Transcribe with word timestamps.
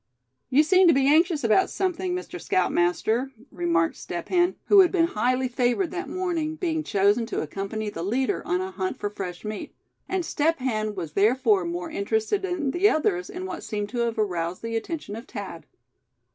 "You 0.49 0.63
seem 0.63 0.87
to 0.87 0.95
be 0.95 1.05
anxious 1.05 1.43
about 1.43 1.69
something 1.69 2.15
Mr. 2.15 2.41
Scout 2.41 2.71
Master?" 2.71 3.29
remarked 3.51 3.95
Step 3.97 4.29
Hen, 4.29 4.55
who 4.65 4.79
had 4.79 4.91
been 4.91 5.05
highly 5.05 5.47
favored 5.47 5.91
that 5.91 6.09
morning, 6.09 6.55
being 6.55 6.83
chosen 6.83 7.27
to 7.27 7.41
accompany 7.43 7.87
the 7.91 8.01
leader 8.01 8.41
on 8.43 8.61
a 8.61 8.71
hunt 8.71 8.97
for 8.97 9.11
fresh 9.11 9.45
meat; 9.45 9.75
and 10.09 10.25
Step 10.25 10.57
Hen 10.57 10.95
was 10.95 11.13
therefore 11.13 11.65
more 11.65 11.91
interested 11.91 12.41
than 12.41 12.71
the 12.71 12.89
others 12.89 13.29
in 13.29 13.45
what 13.45 13.61
seemed 13.61 13.89
to 13.89 13.99
have 13.99 14.17
aroused 14.17 14.63
the 14.63 14.75
attention 14.75 15.15
of 15.15 15.27
Thad. 15.27 15.67